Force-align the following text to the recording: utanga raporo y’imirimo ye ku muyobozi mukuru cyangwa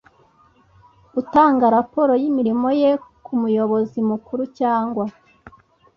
utanga 1.21 1.65
raporo 1.77 2.13
y’imirimo 2.21 2.67
ye 2.81 2.91
ku 3.23 3.31
muyobozi 3.41 3.99
mukuru 4.09 4.43
cyangwa 4.59 5.05